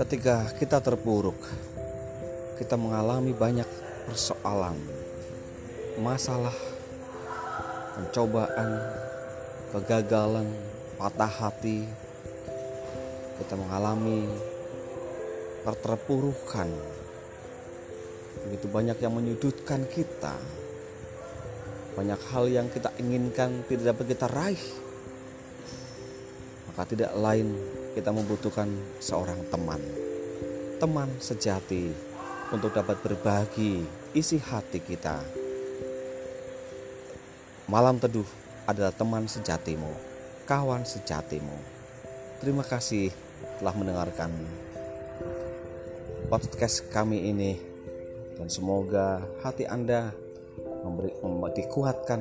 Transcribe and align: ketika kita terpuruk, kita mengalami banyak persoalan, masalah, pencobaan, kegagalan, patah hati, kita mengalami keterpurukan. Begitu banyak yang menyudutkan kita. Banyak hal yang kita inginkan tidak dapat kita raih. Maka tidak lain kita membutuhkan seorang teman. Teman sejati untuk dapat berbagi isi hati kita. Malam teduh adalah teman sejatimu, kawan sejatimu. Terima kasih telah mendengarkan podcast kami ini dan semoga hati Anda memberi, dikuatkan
ketika 0.00 0.48
kita 0.56 0.80
terpuruk, 0.80 1.36
kita 2.56 2.72
mengalami 2.80 3.36
banyak 3.36 3.68
persoalan, 4.08 4.80
masalah, 6.00 6.56
pencobaan, 7.92 8.80
kegagalan, 9.76 10.48
patah 10.96 11.28
hati, 11.28 11.84
kita 13.44 13.60
mengalami 13.60 14.24
keterpurukan. 15.68 16.68
Begitu 18.48 18.66
banyak 18.72 18.96
yang 19.04 19.12
menyudutkan 19.12 19.84
kita. 19.84 20.32
Banyak 21.92 22.20
hal 22.32 22.48
yang 22.48 22.72
kita 22.72 22.88
inginkan 22.96 23.68
tidak 23.68 23.92
dapat 23.92 24.16
kita 24.16 24.26
raih. 24.32 24.64
Maka 26.72 26.88
tidak 26.88 27.12
lain 27.20 27.52
kita 27.94 28.14
membutuhkan 28.14 28.70
seorang 29.02 29.42
teman. 29.50 29.82
Teman 30.78 31.10
sejati 31.18 31.90
untuk 32.54 32.74
dapat 32.74 32.98
berbagi 33.02 33.82
isi 34.14 34.38
hati 34.38 34.78
kita. 34.82 35.22
Malam 37.70 38.02
teduh 38.02 38.26
adalah 38.66 38.90
teman 38.90 39.26
sejatimu, 39.26 39.90
kawan 40.46 40.82
sejatimu. 40.82 41.54
Terima 42.42 42.66
kasih 42.66 43.14
telah 43.60 43.74
mendengarkan 43.76 44.32
podcast 46.30 46.86
kami 46.90 47.30
ini 47.30 47.58
dan 48.38 48.46
semoga 48.46 49.20
hati 49.42 49.66
Anda 49.66 50.14
memberi, 50.86 51.12
dikuatkan 51.58 52.20